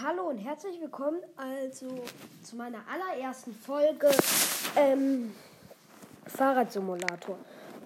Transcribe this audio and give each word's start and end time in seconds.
Hallo 0.00 0.28
und 0.28 0.38
herzlich 0.38 0.80
willkommen 0.80 1.18
also 1.36 1.88
zu 2.44 2.54
meiner 2.54 2.78
allerersten 2.92 3.52
Folge 3.52 4.08
ähm, 4.76 5.34
Fahrradsimulator. 6.26 7.36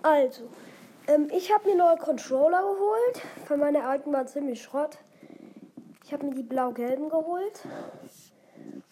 Also, 0.02 0.42
ähm, 1.06 1.30
ich 1.34 1.54
habe 1.54 1.70
mir 1.70 1.76
neue 1.76 1.96
Controller 1.96 2.60
geholt. 2.60 3.22
Von 3.46 3.60
meiner 3.60 3.88
alten 3.88 4.12
war 4.12 4.26
ziemlich 4.26 4.62
Schrott. 4.62 4.98
Ich 6.04 6.12
habe 6.12 6.26
mir 6.26 6.34
die 6.34 6.42
blau-gelben 6.42 7.09
geholt. 7.09 7.62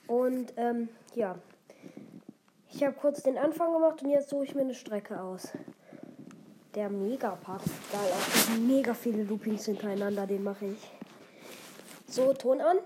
Und 0.07 0.55
ähm, 0.57 0.89
ja, 1.15 1.35
ich 2.71 2.83
habe 2.85 2.95
kurz 2.95 3.23
den 3.23 3.37
Anfang 3.37 3.75
gemacht 3.75 4.03
und 4.03 4.09
jetzt 4.09 4.31
suche 4.31 4.45
ich 4.45 4.55
mir 4.55 4.63
eine 4.63 4.75
Strecke 4.75 5.21
aus. 5.21 5.49
Der 6.75 6.89
Megapark. 6.89 7.61
Geil, 7.93 8.13
auch 8.13 8.59
mega 8.61 8.95
viele 8.95 9.25
Loopings 9.25 9.67
hintereinander, 9.67 10.27
den 10.27 10.43
mache 10.43 10.67
ich. 10.67 10.91
So, 12.07 12.33
Ton 12.33 12.63
an. 12.63 12.79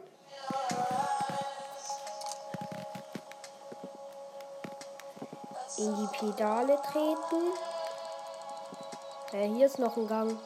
In 5.76 5.92
die 5.96 6.06
Pedale 6.16 6.80
treten. 6.82 7.52
Ja, 9.32 9.40
hier 9.40 9.66
ist 9.66 9.80
noch 9.80 9.96
ein 9.96 10.06
Gang. 10.06 10.38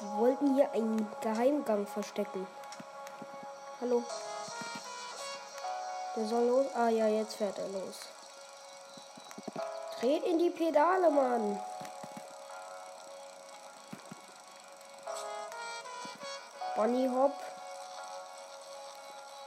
Wir 0.00 0.18
wollten 0.18 0.54
hier 0.54 0.70
einen 0.72 1.10
Geheimgang 1.22 1.86
verstecken. 1.86 2.46
Hallo. 3.80 4.02
Der 6.14 6.26
soll 6.26 6.44
los. 6.44 6.66
Ah 6.74 6.88
ja, 6.88 7.06
jetzt 7.06 7.36
fährt 7.36 7.58
er 7.58 7.68
los. 7.68 8.00
Dreht 9.98 10.24
in 10.24 10.38
die 10.38 10.50
Pedale, 10.50 11.10
Mann. 11.10 11.58
Bunny 16.76 17.08
Hop. 17.08 17.32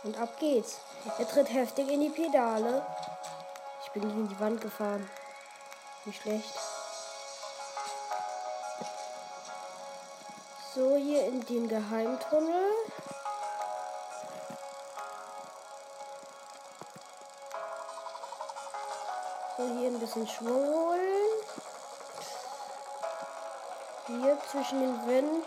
Und 0.03 0.19
ab 0.19 0.39
geht's. 0.39 0.79
Er 1.19 1.27
tritt 1.27 1.53
heftig 1.53 1.87
in 1.87 2.01
die 2.01 2.09
Pedale. 2.09 2.83
Ich 3.93 3.99
bin 3.99 4.07
gegen 4.07 4.29
die 4.29 4.39
Wand 4.39 4.61
gefahren. 4.61 5.09
Nicht 6.05 6.21
schlecht. 6.21 6.57
So, 10.73 10.95
hier 10.95 11.25
in 11.25 11.45
den 11.45 11.67
Geheimtunnel. 11.67 12.71
So, 19.57 19.63
hier 19.77 19.89
ein 19.89 19.99
bisschen 19.99 20.25
Schwung 20.25 20.67
holen. 20.73 21.27
Hier 24.07 24.37
zwischen 24.49 24.79
den 24.79 25.05
Wänden. 25.05 25.43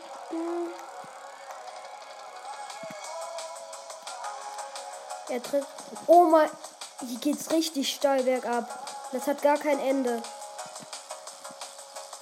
Er 5.31 5.42
tritt. 5.42 5.67
Oh 6.06 6.25
mein. 6.25 6.51
Hier 7.00 7.19
geht's 7.19 7.50
richtig 7.50 7.92
steil 7.92 8.23
bergab. 8.23 8.69
Das 9.12 9.27
hat 9.27 9.42
gar 9.42 9.59
kein 9.59 9.78
Ende. 9.81 10.23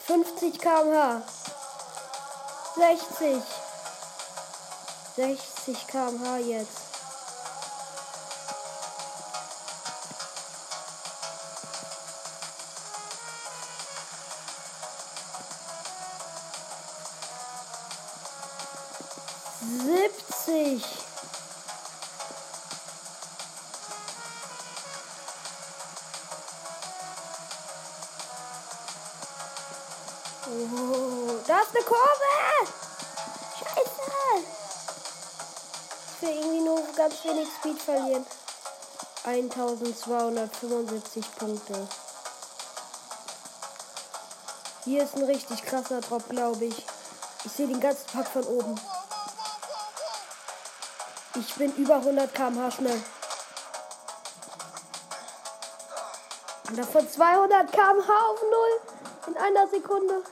50 0.07 0.59
km/h. 0.59 1.23
60. 2.77 3.43
60 5.17 5.87
km/h 5.87 6.37
jetzt. 6.39 6.92
Will 36.23 36.31
irgendwie 36.31 36.61
nur 36.61 36.81
ganz 36.97 37.25
wenig 37.25 37.49
Speed 37.59 37.83
verlieren. 37.83 38.25
1275 39.25 41.37
Punkte. 41.37 41.89
Hier 44.85 45.03
ist 45.03 45.17
ein 45.17 45.25
richtig 45.25 45.65
krasser 45.65 46.01
Drop, 46.01 46.29
glaube 46.29 46.67
ich. 46.67 46.87
Ich 47.45 47.51
sehe 47.51 47.67
den 47.67 47.81
ganzen 47.81 48.07
Pack 48.07 48.29
von 48.29 48.45
oben. 48.45 48.81
Ich 51.35 51.57
bin 51.57 51.75
über 51.75 51.97
100 51.97 52.33
km/h 52.33 52.71
schnell. 52.71 53.03
Und 56.69 56.79
davon 56.79 57.11
200 57.11 57.73
km/h 57.73 58.31
auf 58.31 58.41
Null 58.43 58.81
in 59.27 59.37
einer 59.39 59.67
Sekunde. 59.67 60.23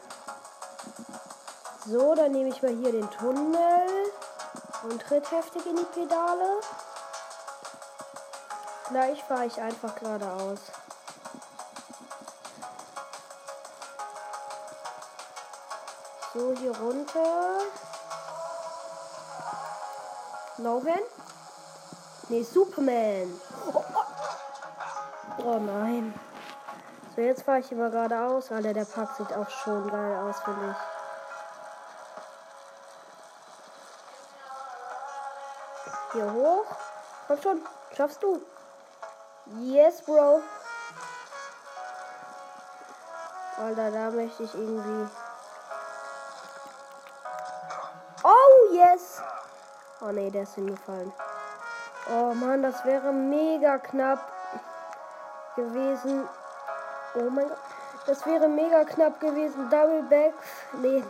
So, 1.85 2.15
dann 2.15 2.31
nehme 2.31 2.51
ich 2.51 2.63
mal 2.63 2.77
hier 2.77 2.93
den 2.93 3.11
Tunnel 3.11 4.00
und 4.83 5.01
tritt 5.03 5.31
heftig 5.31 5.67
in 5.67 5.77
die 5.77 5.85
Pedale. 5.85 6.61
Gleich 8.89 9.23
fahre 9.25 9.47
ich 9.47 9.61
einfach 9.61 9.95
geradeaus. 9.95 10.59
So, 16.33 16.55
hier 16.57 16.77
runter. 16.77 17.59
Logan? 20.59 21.01
Nee, 22.29 22.43
Superman. 22.43 23.41
Oh, 23.73 23.85
oh. 23.95 25.45
oh 25.45 25.59
nein. 25.59 26.15
So, 27.17 27.23
jetzt 27.23 27.43
fahre 27.43 27.61
ich 27.61 27.73
immer 27.73 27.91
geradeaus. 27.91 28.53
Alter, 28.53 28.73
der 28.73 28.85
Park 28.85 29.17
sieht 29.17 29.33
auch 29.33 29.51
schon 29.51 29.91
geil 29.91 30.17
aus, 30.17 30.41
finde 30.41 30.71
ich. 30.71 30.90
Hier 36.13 36.33
hoch. 36.33 36.67
Komm 37.27 37.43
schon. 37.43 37.63
Schaffst 37.97 38.23
du. 38.23 38.41
Yes, 39.59 40.03
Bro. 40.03 40.43
Alter, 43.59 43.91
da 43.91 44.11
möchte 44.11 44.43
ich 44.45 44.55
irgendwie. 44.55 45.11
Oh, 48.23 48.73
yes. 48.73 49.21
Oh 50.01 50.13
nee, 50.13 50.31
der 50.31 50.45
ist 50.45 50.55
hingefallen. 50.55 51.13
Oh 52.11 52.33
Mann, 52.35 52.63
das 52.63 52.85
wäre 52.85 53.13
mega 53.13 53.79
knapp 53.79 54.21
gewesen. 55.57 56.29
Oh 57.15 57.31
mein 57.31 57.49
Gott. 57.49 57.59
Das 58.07 58.25
wäre 58.27 58.49
mega 58.49 58.85
knapp 58.85 59.21
gewesen. 59.21 59.69
Double 59.71 60.03
Back. 60.05 60.35
Nee, 60.73 61.05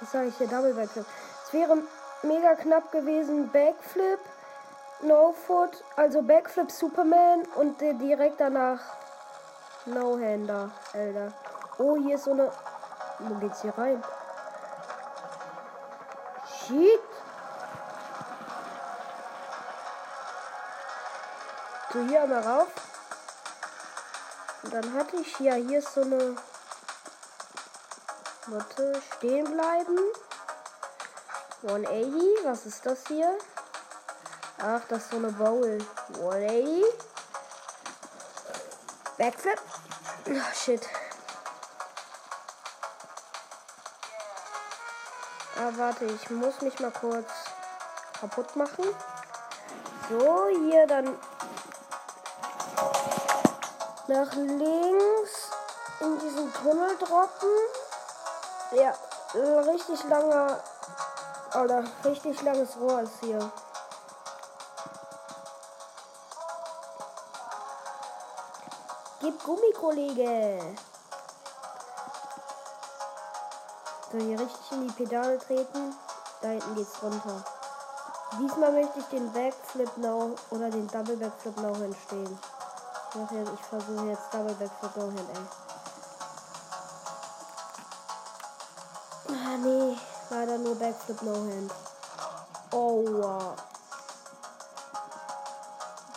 was 0.00 0.10
sage 0.10 0.28
ich 0.28 0.36
hier? 0.36 0.48
Double 0.48 0.74
Backflip. 0.74 1.06
Es 1.46 1.52
wäre 1.52 1.76
mega 2.22 2.54
knapp 2.54 2.90
gewesen. 2.92 3.50
Backflip. 3.50 4.20
No 5.02 5.32
Foot. 5.46 5.82
Also 5.96 6.22
Backflip 6.22 6.70
Superman. 6.70 7.44
Und 7.56 7.80
direkt 7.80 8.40
danach 8.40 8.80
No-Hander. 9.86 10.70
Alter. 10.92 11.32
Oh, 11.78 11.96
hier 11.96 12.16
ist 12.16 12.24
so 12.24 12.32
eine. 12.32 12.52
Wo 13.18 13.34
geht's 13.34 13.62
hier 13.62 13.76
rein? 13.76 14.02
Shit. 16.66 17.00
So, 21.92 22.00
hier 22.00 22.22
einmal 22.22 22.40
rauf. 22.40 22.68
Und 24.62 24.72
dann 24.72 24.94
hatte 24.94 25.16
ich 25.16 25.38
ja 25.40 25.54
hier 25.54 25.82
so 25.82 26.02
eine. 26.02 26.36
Warte, 28.46 29.00
stehen 29.16 29.44
bleiben. 29.44 29.98
180, 31.64 32.44
was 32.44 32.66
ist 32.66 32.84
das 32.84 33.06
hier? 33.06 33.38
Ach, 34.58 34.80
das 34.88 35.02
ist 35.02 35.10
so 35.12 35.16
eine 35.18 35.30
Bowl. 35.32 35.78
180. 36.14 36.84
Backflip. 39.16 39.60
Oh, 40.26 40.54
shit. 40.54 40.88
Ah, 45.56 45.70
warte, 45.76 46.06
ich 46.06 46.30
muss 46.30 46.60
mich 46.62 46.80
mal 46.80 46.90
kurz 46.90 47.30
kaputt 48.18 48.56
machen. 48.56 48.84
So, 50.08 50.48
hier 50.48 50.86
dann 50.88 51.16
nach 54.08 54.32
links 54.34 55.50
in 56.00 56.18
diesen 56.18 56.52
Tunnel 56.54 56.96
droppen. 56.98 57.48
Ja, 58.72 58.94
richtig 59.34 60.02
langer 60.04 60.60
oder 61.54 61.84
richtig 62.04 62.40
langes 62.42 62.76
Rohr 62.76 63.02
ist 63.02 63.20
hier. 63.20 63.52
Gib 69.20 69.42
Gummi, 69.44 69.72
Kollege. 69.78 70.76
So, 74.10 74.18
hier 74.18 74.40
richtig 74.40 74.72
in 74.72 74.88
die 74.88 74.94
Pedale 74.94 75.38
treten. 75.38 75.94
Da 76.40 76.48
hinten 76.48 76.74
geht's 76.74 77.02
runter. 77.02 77.44
Diesmal 78.40 78.72
möchte 78.72 78.98
ich 78.98 79.06
den 79.06 79.32
Backflip 79.32 79.96
Now 79.98 80.34
oder 80.50 80.70
den 80.70 80.88
Double 80.88 81.16
Backflip 81.16 81.56
Now 81.58 81.76
hinstehen. 81.76 82.38
Ich 83.14 83.66
versuche 83.66 84.06
jetzt 84.06 84.32
Double 84.32 84.54
Backflip 84.54 84.96
Now 84.96 85.10
hin, 85.10 85.28
ey. 85.34 85.46
Ah, 89.28 89.56
nee. 89.58 89.98
Leider 90.32 90.56
nur 90.56 90.74
Backflip 90.76 91.20
No 91.20 91.34
Hand. 91.34 91.70
Oh, 92.70 93.04
wow. 93.06 93.54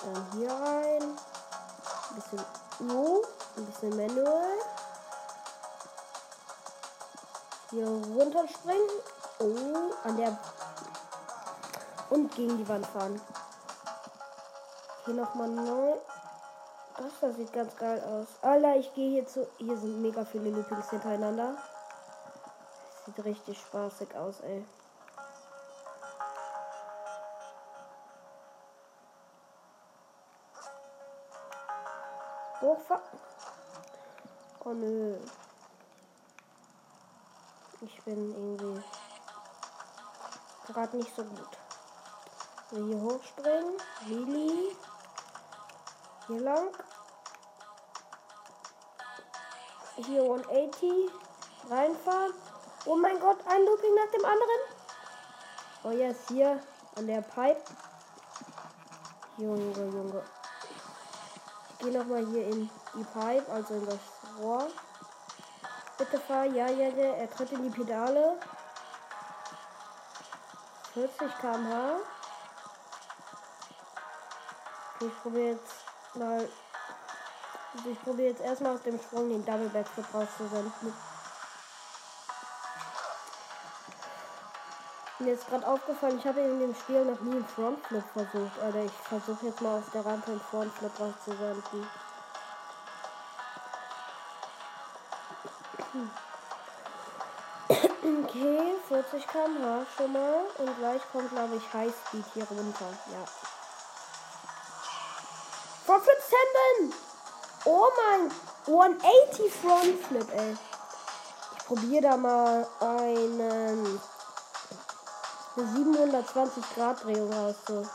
Dann 0.02 0.26
hier 0.32 0.50
rein. 0.50 1.04
Ein 1.04 2.16
bisschen 2.16 2.40
U. 2.90 3.22
Ein 3.58 3.66
bisschen 3.66 3.90
Manual. 3.90 4.54
Hier 7.72 7.88
runterspringen. 7.88 8.90
Oh, 9.40 10.08
an 10.08 10.16
der. 10.16 10.38
Und 12.10 12.34
gegen 12.36 12.58
die 12.58 12.70
Wand 12.70 12.86
fahren. 12.86 13.20
Hier 15.04 15.14
nochmal 15.16 15.50
neu. 15.50 15.96
Das, 16.98 17.12
das 17.20 17.36
sieht 17.36 17.52
ganz 17.52 17.76
geil 17.76 18.02
aus. 18.02 18.28
Alter, 18.42 18.78
ich 18.78 18.94
gehe 18.94 19.10
hier 19.12 19.28
zu. 19.28 19.46
Hier 19.58 19.78
sind 19.78 20.02
mega 20.02 20.24
viele 20.24 20.52
Loopings 20.52 20.90
hintereinander. 20.90 21.58
Sieht 23.06 23.24
richtig 23.24 23.60
spaßig 23.60 24.16
aus, 24.16 24.40
ey. 24.42 24.66
Hochfahren. 32.62 33.20
Oh 34.64 34.74
nö. 34.74 35.20
Ich 37.82 38.02
bin 38.04 38.32
irgendwie 38.32 38.84
gerade 40.66 40.98
nicht 40.98 41.16
so 41.16 41.24
gut. 41.24 41.58
hier 42.72 43.02
hochspringen. 43.02 43.78
Lili. 44.08 44.76
Hier 46.26 46.42
lang. 46.42 46.70
Hier 49.98 50.24
180. 50.24 51.12
Reinfahren. 51.70 52.34
Oh 52.88 52.96
mein 52.96 53.20
Gott, 53.20 53.40
ein 53.48 53.66
Looping 53.66 53.96
nach 53.96 54.12
dem 54.12 54.26
anderen. 54.26 54.60
Oh 55.84 55.90
ja, 55.90 56.10
yes, 56.10 56.18
hier 56.28 56.60
an 56.96 57.08
der 57.08 57.22
Pipe. 57.22 57.62
Junge, 59.38 59.72
Junge. 59.74 60.24
Ich 61.72 61.78
gehe 61.80 61.98
nochmal 61.98 62.26
hier 62.28 62.48
in 62.48 62.70
die 62.94 63.04
Pipe, 63.04 63.52
also 63.52 63.74
in 63.74 63.86
das 63.88 64.00
Rohr. 64.40 64.68
Bitte 65.98 66.20
fahr, 66.20 66.46
ja, 66.46 66.68
ja, 66.68 66.90
ja. 66.90 67.14
Er 67.16 67.32
tritt 67.32 67.52
in 67.54 67.64
die 67.64 67.70
Pedale. 67.70 68.40
40 70.94 71.38
km/h. 71.40 71.96
Ich 75.02 75.22
probiere 75.22 75.54
jetzt 75.54 75.74
mal. 76.14 76.50
Also 77.76 77.90
ich 77.90 78.02
probiere 78.04 78.30
jetzt 78.30 78.42
erstmal 78.42 78.76
aus 78.76 78.84
dem 78.84 79.00
Sprung 79.00 79.30
den 79.30 79.44
Double 79.44 79.70
Backflip 79.70 80.06
rauszusenden. 80.14 80.94
Mir 85.18 85.34
ist 85.34 85.48
gerade 85.48 85.66
aufgefallen, 85.66 86.20
ich 86.20 86.28
habe 86.28 86.42
in 86.42 86.60
dem 86.60 86.76
Spiel 86.76 87.06
noch 87.06 87.22
nie 87.22 87.36
einen 87.36 87.48
Frontflip 87.48 88.04
versucht. 88.12 88.60
Alter, 88.62 88.84
ich 88.84 88.92
versuche 88.92 89.46
jetzt 89.46 89.62
mal 89.62 89.80
aus 89.80 89.86
der 89.94 90.06
Rampe 90.06 90.32
einen 90.32 90.42
Frontflip 90.42 90.92
rauszusenden. 91.00 91.88
Okay, 98.04 98.76
40 98.90 99.28
km/h 99.28 99.86
schon 99.96 100.12
mal. 100.12 100.46
Und 100.58 100.78
gleich 100.80 101.02
kommt, 101.14 101.30
glaube 101.30 101.56
ich, 101.56 101.74
Highspeed 101.74 102.26
hier 102.34 102.48
runter. 102.50 102.90
Ja. 103.14 103.24
Frontflip 105.86 106.18
Senden! 106.20 106.94
Oh 107.64 107.88
mein 107.96 108.32
180 108.68 109.54
Frontflip, 109.54 110.30
ey. 110.34 110.58
Ich 111.58 111.66
probiere 111.66 112.02
da 112.02 112.18
mal 112.18 112.68
einen 112.82 114.02
720 115.56 116.76
Grad 116.76 117.02
Drehung 117.04 117.32
rauszuhauen. 117.32 117.90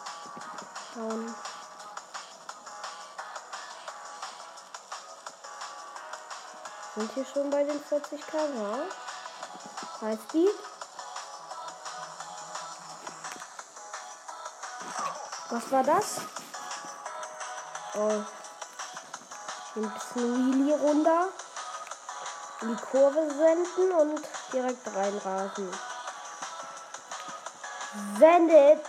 Sind 6.96 7.12
hier 7.12 7.26
schon 7.26 7.50
bei 7.50 7.62
den 7.64 7.78
40 7.78 8.26
km/h? 8.26 8.78
High 10.00 10.18
Speed. 10.28 10.48
Was 15.50 15.70
war 15.70 15.82
das? 15.82 16.16
Oh. 17.94 18.22
Ein 19.76 19.90
bisschen 19.92 20.52
Wheelie 20.52 20.78
runter. 20.78 21.28
In 22.62 22.76
die 22.76 22.82
Kurve 22.82 23.30
senden 23.30 23.92
und 23.92 24.22
direkt 24.52 24.86
reinrasen. 24.94 25.89
Send 28.18 28.50
it. 28.50 28.84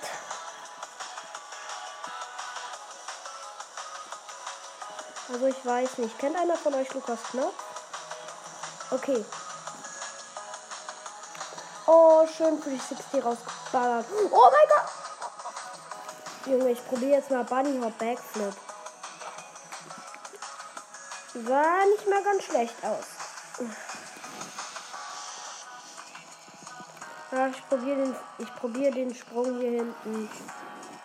Also 5.31 5.45
ich 5.47 5.65
weiß 5.65 5.97
nicht. 5.99 6.19
Kennt 6.19 6.37
einer 6.37 6.57
von 6.57 6.73
euch 6.73 6.93
Lukas 6.93 7.19
Knopf? 7.31 7.53
Okay. 8.91 9.25
Oh, 11.87 12.27
schön 12.27 12.61
für 12.61 12.69
die 12.69 12.77
60 12.77 13.23
rausgeballert. 13.23 14.05
Oh 14.31 14.49
mein 14.51 14.67
Gott! 14.69 14.89
Junge, 16.45 16.71
ich 16.71 16.87
probiere 16.87 17.17
jetzt 17.17 17.31
mal 17.31 17.43
Bunny 17.43 17.79
Hop 17.81 17.97
Backflip. 17.97 18.53
Sah 21.33 21.85
nicht 21.85 22.07
mal 22.09 22.23
ganz 22.23 22.43
schlecht 22.43 22.75
aus. 22.83 23.05
Ja, 27.31 27.47
ich 27.47 27.65
probiere 27.69 27.95
den, 27.95 28.15
ich 28.39 28.55
probiere 28.55 28.91
den 28.91 29.15
Sprung 29.15 29.57
hier 29.57 29.71
hinten. 29.71 30.29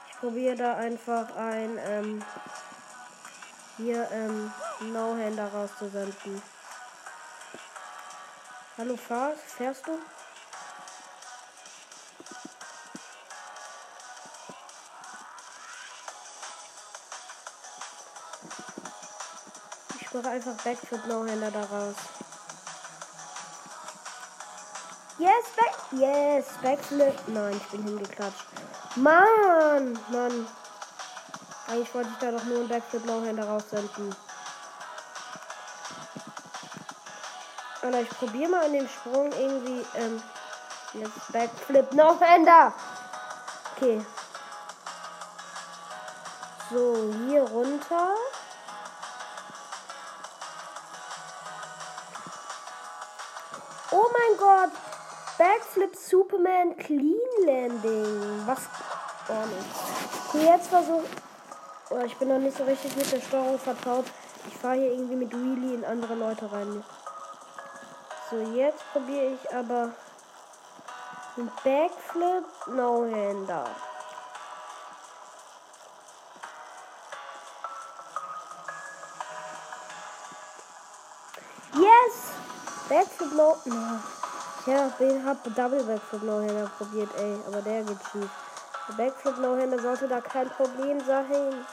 Ich 0.08 0.18
probiere 0.18 0.56
da 0.56 0.74
einfach 0.74 1.36
ein, 1.36 1.78
ähm, 1.78 2.24
hier, 3.76 4.10
ähm, 4.10 4.52
No-Hander 4.92 5.46
rauszusenden. 5.52 6.42
Hallo, 8.76 8.96
fahr, 8.96 9.34
fährst 9.34 9.86
du? 9.86 10.00
Ich 20.00 20.12
mache 20.12 20.28
einfach 20.28 20.56
Backflip 20.64 21.06
No-Hander 21.06 21.52
da 21.52 21.62
raus. 21.66 21.94
Yes, 25.18 25.44
back. 25.56 25.74
Yes, 25.92 26.44
Backflip. 26.62 27.14
Nein, 27.28 27.56
ich 27.56 27.66
bin 27.68 27.84
hingeklatscht. 27.84 28.44
Mann, 28.96 29.98
Mann. 30.10 30.46
Eigentlich 31.68 31.94
wollte 31.94 32.10
ich 32.10 32.18
da 32.18 32.30
doch 32.32 32.44
nur 32.44 32.58
einen 32.58 32.68
Backflip 32.68 33.04
No-Hander 33.06 33.48
raussenden. 33.48 34.14
Oder 37.82 38.00
ich 38.02 38.10
probiere 38.10 38.50
mal 38.50 38.64
an 38.64 38.72
dem 38.72 38.88
Sprung 38.88 39.32
irgendwie. 39.32 39.86
Ähm, 39.94 40.22
jetzt 40.92 41.32
Backflip 41.32 41.92
No-Hander. 41.94 42.74
Okay. 43.74 44.04
So, 46.70 47.14
hier 47.26 47.42
runter. 47.42 48.14
Oh 53.92 54.10
mein 54.12 54.36
Gott, 54.36 54.72
Backflip 55.38 55.94
Superman 55.94 56.76
Clean 56.78 57.44
Landing. 57.44 58.46
Was? 58.46 58.60
Oh 59.28 59.46
nicht. 59.46 60.28
Okay, 60.28 60.46
jetzt 60.46 60.68
versuche 60.68 61.04
oh, 61.90 62.00
ich 62.04 62.16
bin 62.16 62.28
noch 62.28 62.38
nicht 62.38 62.56
so 62.56 62.64
richtig 62.64 62.96
mit 62.96 63.10
der 63.12 63.20
Steuerung 63.20 63.58
vertraut. 63.58 64.06
Ich 64.48 64.56
fahre 64.56 64.76
hier 64.76 64.92
irgendwie 64.92 65.16
mit 65.16 65.32
Wheelie 65.32 65.74
in 65.74 65.84
andere 65.84 66.14
Leute 66.14 66.50
rein. 66.50 66.82
So, 68.30 68.38
jetzt 68.54 68.82
probiere 68.92 69.34
ich 69.34 69.54
aber 69.54 69.92
einen 71.36 71.50
Backflip 71.62 72.44
No-Hander. 72.68 73.66
Yes! 81.74 82.32
Backflip 82.88 83.34
No. 83.34 83.56
Ja, 84.66 84.90
den 84.98 85.24
hab 85.24 85.44
Double 85.54 85.84
Backflip 85.84 86.24
No-Hander 86.24 86.68
probiert, 86.76 87.08
ey. 87.16 87.38
Aber 87.46 87.62
der 87.62 87.84
geht 87.84 87.98
schief. 88.10 88.28
Backflip 88.96 89.38
No-Hander 89.38 89.78
sollte 89.78 90.08
da 90.08 90.20
kein 90.20 90.50
Problem 90.50 91.00
sein. 91.06 91.64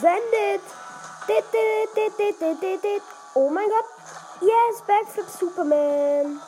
Sendet. 0.00 0.62
Oh 3.34 3.50
mein 3.50 3.68
Gott. 3.68 3.84
Yes, 4.40 4.82
Backflip 4.86 5.28
Superman. 5.28 6.40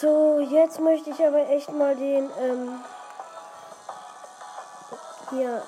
So, 0.00 0.40
jetzt 0.40 0.80
möchte 0.80 1.10
ich 1.10 1.24
aber 1.24 1.48
echt 1.48 1.72
mal 1.72 1.94
den, 1.94 2.28
ähm, 2.40 2.84
hier, 5.30 5.62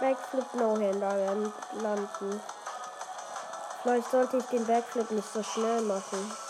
Backflip 0.00 0.54
No-Hander 0.54 1.52
landen. 1.80 2.40
Vielleicht 3.82 4.10
sollte 4.10 4.38
ich 4.38 4.44
den 4.46 4.66
Backflip 4.66 5.10
nicht 5.12 5.32
so 5.32 5.42
schnell 5.42 5.80
machen. 5.82 6.47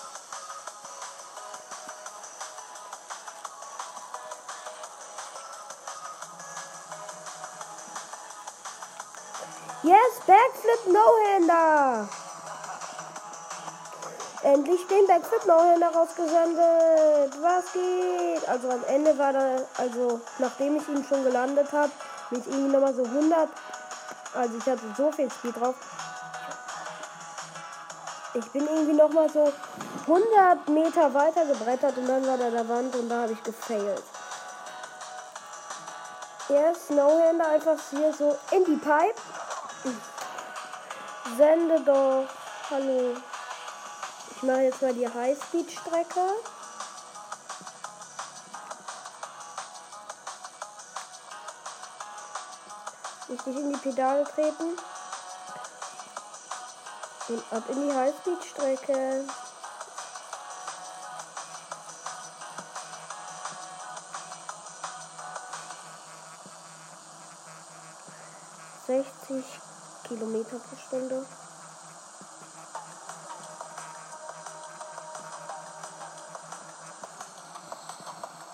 Endlich 14.59 14.85
den 14.89 15.07
Backflip 15.07 15.47
No-Hander 15.47 15.95
rausgesendet. 15.95 17.33
Was 17.41 17.73
geht? 17.73 18.49
Also 18.49 18.69
am 18.71 18.83
Ende 18.89 19.17
war 19.17 19.33
da, 19.33 19.59
also 19.77 20.21
nachdem 20.41 20.75
ich 20.75 20.89
ihn 20.89 21.05
schon 21.09 21.23
gelandet 21.23 21.71
habe, 21.71 21.93
ich 22.33 22.45
irgendwie 22.45 22.73
nochmal 22.73 22.93
so 22.93 23.05
100. 23.05 23.49
Also 24.35 24.57
ich 24.59 24.67
hatte 24.67 24.83
so 24.97 25.13
viel 25.13 25.31
Speed 25.31 25.57
drauf. 25.57 25.77
Ich 28.35 28.51
bin 28.51 28.67
irgendwie 28.67 28.95
nochmal 28.95 29.31
so 29.31 29.53
100 30.09 30.69
Meter 30.71 31.15
weiter 31.15 31.45
gebrettert 31.47 31.97
und 31.97 32.09
dann 32.09 32.27
war 32.27 32.37
da 32.37 32.51
der 32.51 32.69
Wand 32.69 32.97
und 32.97 33.09
da 33.09 33.23
habe 33.23 33.33
ich 33.35 33.43
gefailt. 33.45 34.03
Ja, 36.49 36.75
Snowhander 36.75 37.47
einfach 37.47 37.79
hier 37.91 38.13
so 38.13 38.37
in 38.51 38.65
die 38.65 38.77
Pipe. 38.77 39.21
Sende 41.37 41.81
doch. 41.83 42.25
Hallo. 42.71 43.15
Ich 44.41 44.45
mache 44.45 44.61
jetzt 44.61 44.81
mal 44.81 44.95
die 44.95 45.13
Highspeed-Strecke. 45.13 46.21
Richtig 53.29 53.57
in 53.57 53.73
die 53.73 53.79
Pedale 53.81 54.23
treten. 54.23 54.79
Und 57.27 57.53
ab 57.53 57.65
in 57.67 57.89
die 57.89 57.93
Highspeed-Strecke. 57.93 59.25
Sechzig 68.87 69.45
Kilometer 70.05 70.61
pro 70.61 70.77
Stunde. 70.77 71.27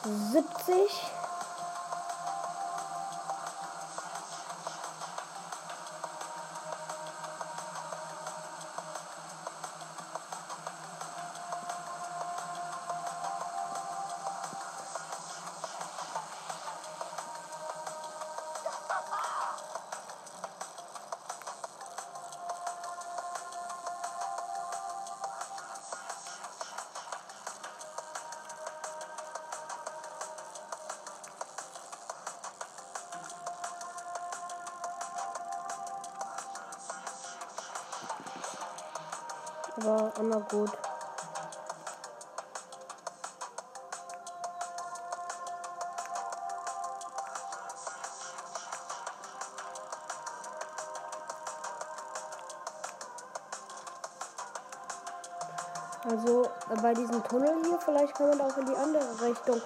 Siebzig. 0.05 1.01
Aber 39.77 40.13
immer 40.21 40.41
gut. 40.41 40.71
Also 56.07 56.49
bei 56.83 56.93
diesem 56.93 57.25
Tunnel 57.25 57.65
hier, 57.65 57.79
vielleicht 57.83 58.15
kann 58.15 58.29
man 58.29 58.41
auch 58.43 58.57
in 58.59 58.67
die 58.67 58.77
andere 58.77 59.21
Richtung 59.23 59.61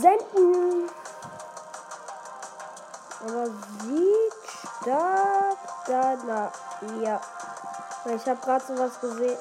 senden. 0.00 0.88
Aber 3.20 3.46
sieht 3.82 4.32
stark 4.80 5.58
da, 5.86 6.52
ja. 7.02 7.20
Ich 8.06 8.26
habe 8.26 8.40
gerade 8.40 8.64
sowas 8.66 9.00
gesehen. 9.00 9.38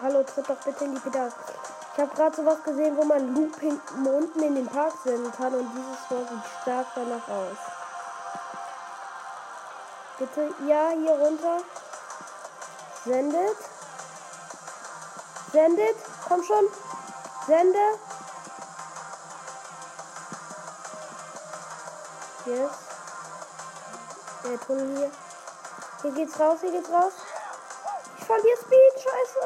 Hallo, 0.00 0.22
tritt 0.22 0.48
doch 0.48 0.56
bitte 0.58 0.84
in 0.84 0.94
die 0.94 1.00
Pedale. 1.00 1.32
Ich 1.92 2.00
habe 2.00 2.14
gerade 2.14 2.36
sowas 2.36 2.62
gesehen, 2.62 2.96
wo 2.96 3.04
man 3.04 3.34
Loop 3.34 3.58
hinten 3.58 4.06
unten 4.06 4.42
in 4.42 4.54
den 4.54 4.66
Park 4.66 4.92
senden 5.02 5.32
kann 5.32 5.52
und 5.52 5.68
dieses 5.72 6.10
Wort 6.10 6.28
sieht 6.28 6.62
stark 6.62 6.86
danach 6.94 7.28
aus. 7.28 7.56
Bitte, 10.18 10.54
ja, 10.68 10.90
hier 10.90 11.12
runter. 11.12 11.58
Sendet. 13.04 13.56
Sendet. 15.52 15.96
Komm 16.28 16.42
schon. 16.44 16.64
Sende. 17.46 17.78
Yes. 22.46 22.70
Der 24.44 24.60
Tunnel 24.60 24.96
hier. 24.96 25.10
Hier 26.02 26.10
geht's 26.12 26.38
raus, 26.38 26.58
hier 26.60 26.70
geht's 26.70 26.90
raus. 26.90 27.12
Verliere 28.26 28.56
Speed, 28.56 28.94
scheiße. 29.02 29.44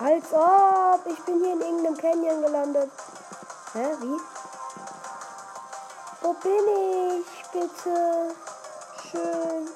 Als 0.00 0.32
ob. 0.32 1.06
Ich 1.06 1.24
bin 1.24 1.38
hier 1.38 1.52
in 1.52 1.60
irgendeinem 1.60 1.96
Canyon 1.96 2.42
gelandet. 2.42 2.90
Hä, 3.72 3.96
wie? 4.00 4.20
Wo 6.22 6.32
bin 6.34 7.20
ich, 7.20 7.44
bitte? 7.52 8.34
Schön. 9.10 9.70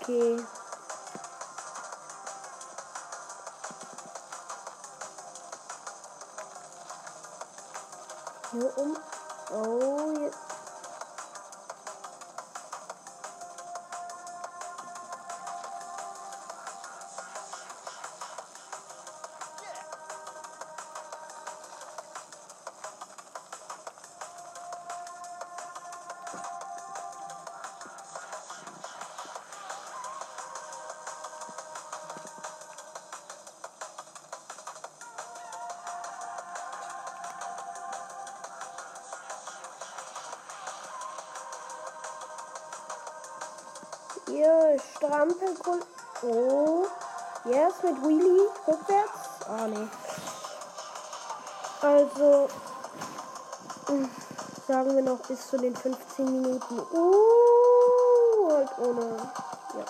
Okay. 0.00 0.46
Hier 8.52 8.78
um. 8.78 8.96
Oh, 9.50 10.07
Strampelgrund. 44.98 45.86
Oh. 46.22 46.86
Yes, 47.44 47.72
mit 47.84 48.02
Wheelie. 48.02 48.48
Rückwärts. 48.66 49.46
Ah, 49.48 49.66
nee. 49.68 49.88
Also. 51.80 52.48
Sagen 54.66 54.96
wir 54.96 55.02
noch 55.02 55.20
bis 55.20 55.48
zu 55.48 55.56
den 55.56 55.74
15 55.74 56.24
Minuten. 56.24 56.80
Uh, 56.92 58.50
halt 58.50 58.78
ohne. 58.78 59.16
Ja. 59.74 59.84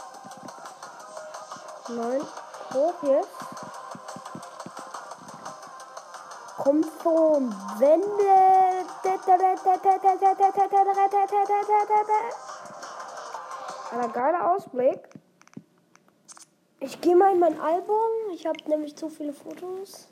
Nein. 1.89 2.21
Hoch 2.75 3.03
jetzt. 3.03 3.29
Kommt 6.59 6.87
vom 7.03 7.51
Wende. 7.79 8.59
Ein 13.91 14.13
geiler 14.13 14.53
Ausblick. 14.53 15.01
Ich 16.81 17.01
gehe 17.01 17.17
mal 17.17 17.33
in 17.33 17.41
mein 17.41 17.59
Album. 17.59 17.97
Ich 18.33 18.47
habe 18.47 18.59
nämlich 18.69 18.95
zu 18.97 19.09
viele 19.09 19.33
Fotos. 19.33 20.09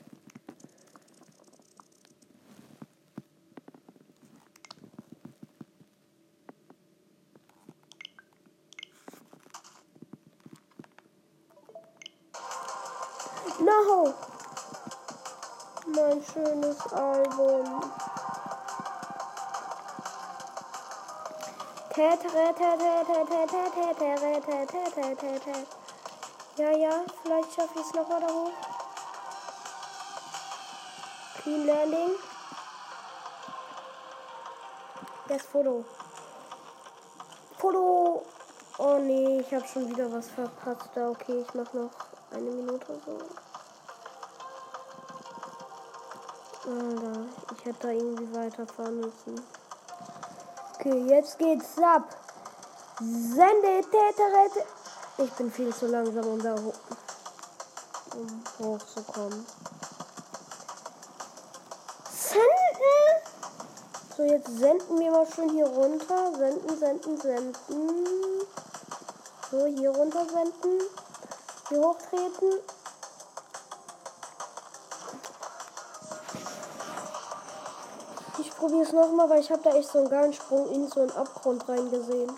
No! 13.59 14.13
Mein 15.93 16.23
schönes 16.23 16.81
Album. 16.93 17.81
Ja, 26.57 26.69
ja, 26.71 27.03
vielleicht 27.23 27.53
schaffe 27.55 27.79
ich 27.79 27.85
es 27.87 27.93
nochmal 27.95 28.21
da 28.21 28.27
hoch. 28.27 28.51
Clean 31.41 31.65
Landing. 31.65 32.11
Das 35.27 35.41
Foto. 35.41 35.85
Foto. 37.57 38.23
Oh 38.77 38.97
nee, 38.99 39.39
ich 39.39 39.51
habe 39.51 39.67
schon 39.67 39.89
wieder 39.89 40.11
was 40.11 40.29
verpasst. 40.29 40.91
Da 40.93 41.09
okay, 41.09 41.43
ich 41.47 41.53
mache 41.55 41.77
noch 41.77 41.89
eine 42.29 42.51
Minute 42.51 43.01
so. 43.07 43.17
Alter, 46.69 47.25
ich 47.55 47.65
hätte 47.65 47.87
da 47.87 47.89
irgendwie 47.89 48.35
weiterfahren 48.35 48.99
müssen. 48.99 49.56
Okay, 50.79 51.07
jetzt 51.09 51.39
geht's 51.39 51.75
ab. 51.81 52.15
Sende 52.99 53.81
Täterette. 53.81 54.63
Ich 55.17 55.31
bin 55.31 55.51
viel 55.51 55.73
zu 55.73 55.87
langsam, 55.87 56.23
um 56.27 56.39
da 56.39 56.53
hoch, 56.53 56.75
um 58.15 58.43
hochzukommen. 58.59 59.43
Senden! 62.11 63.07
So, 64.15 64.23
jetzt 64.23 64.55
senden 64.55 64.99
wir 64.99 65.11
mal 65.11 65.25
schön 65.25 65.49
hier 65.49 65.65
runter. 65.65 66.31
Senden, 66.37 66.77
senden, 66.77 67.21
senden. 67.21 68.41
So, 69.49 69.65
hier 69.65 69.89
runter 69.89 70.25
senden. 70.25 70.79
Hier 71.69 71.81
hochtreten. 71.81 72.59
Ich 78.39 78.55
probiere 78.55 78.83
es 78.83 78.91
nochmal, 78.91 79.29
weil 79.29 79.39
ich 79.39 79.51
habe 79.51 79.63
da 79.63 79.71
echt 79.71 79.89
so 79.89 79.99
einen 79.99 80.09
geilen 80.09 80.33
Sprung 80.33 80.69
in 80.69 80.87
so 80.87 81.01
einen 81.01 81.11
Abgrund 81.11 81.67
reingesehen. 81.67 82.31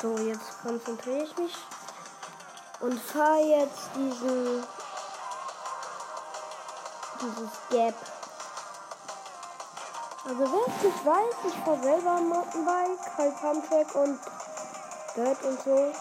So, 0.00 0.18
jetzt 0.18 0.62
konzentriere 0.62 1.24
ich 1.24 1.36
mich 1.38 1.56
und 2.80 3.00
fahre 3.00 3.40
jetzt 3.40 3.88
diesen 3.96 4.64
dieses 7.20 7.50
Gap. 7.70 7.94
Also 10.36 10.52
wer 10.52 10.66
es 10.66 10.82
nicht 10.82 11.06
weiß, 11.06 11.34
ich 11.46 11.54
fahre 11.64 11.80
selber 11.80 12.20
Mountainbike, 12.20 13.18
halt 13.18 13.40
Pumptrack 13.40 13.94
und 13.94 14.18
Dirt 15.14 15.44
und 15.44 15.62
so. 15.62 15.92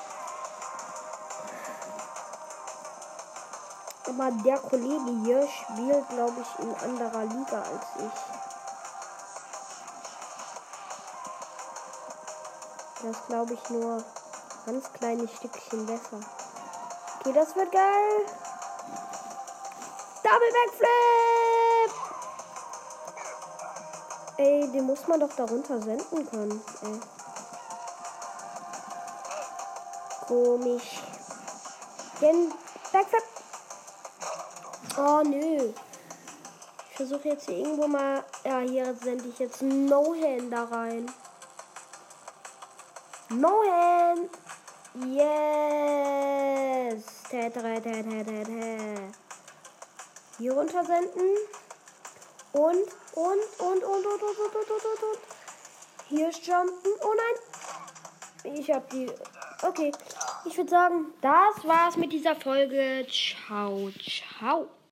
Aber 4.10 4.32
der 4.44 4.58
Kollege 4.58 5.22
hier 5.24 5.48
spielt, 5.48 6.10
glaube 6.10 6.42
ich, 6.42 6.66
in 6.66 6.76
anderer 6.76 7.26
Liga 7.26 7.62
als 7.62 7.86
ich. 8.00 8.20
Das 13.04 13.28
glaube 13.28 13.54
ich 13.54 13.70
nur 13.70 14.04
ganz 14.66 14.92
kleine 14.94 15.28
Stückchen 15.28 15.86
besser. 15.86 16.20
Okay, 17.20 17.34
das 17.34 17.56
wird 17.56 17.72
geil. 17.72 18.26
Double 20.24 20.52
Backflip! 20.66 21.43
Ey, 24.38 24.72
den 24.72 24.86
muss 24.86 25.08
man 25.08 25.20
doch 25.20 25.34
darunter 25.36 25.80
senden 25.82 26.30
können. 26.30 26.62
Ey. 26.84 27.00
Komisch. 30.28 31.02
Den 32.22 32.52
Backflip. 32.92 33.24
Oh, 34.98 35.22
nö. 35.24 35.74
Ich 36.90 36.96
versuche 36.96 37.30
jetzt 37.30 37.46
hier 37.48 37.58
irgendwo 37.58 37.88
mal. 37.88 38.24
Ja, 38.44 38.60
hier 38.60 38.96
sende 38.96 39.28
ich 39.28 39.40
jetzt 39.40 39.62
No-Hand 39.62 40.52
da 40.52 40.64
rein. 40.66 41.12
No-Hand. 43.30 44.30
Yes. 44.96 45.44
Hier 50.38 50.54
runter 50.54 50.86
senden. 50.86 51.36
Und, 52.52 52.88
und, 53.16 53.26
und, 53.60 53.84
und, 53.84 54.06
und, 54.06 54.06
und, 54.06 54.40
und, 54.40 54.56
und, 54.56 54.72
und, 54.72 55.04
und. 55.04 55.20
Hier 56.10 56.30
jumpen. 56.30 56.92
Oh 57.02 57.14
nein. 57.16 58.56
Ich 58.56 58.72
hab 58.72 58.90
die. 58.90 59.10
Okay. 59.62 59.92
Ich 60.46 60.58
würde 60.58 60.70
sagen, 60.70 61.14
das 61.22 61.66
war's 61.66 61.96
mit 61.96 62.12
dieser 62.12 62.36
Folge. 62.36 63.06
Ciao, 63.08 63.90
ciao. 64.00 64.68